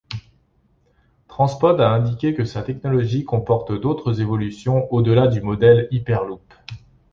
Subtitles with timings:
[1.27, 6.41] TransPod a indiqué que sa technologie comporte d’autres évolutions au-delà du modèle hyperloop.